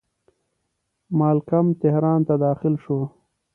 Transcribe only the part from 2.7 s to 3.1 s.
شو.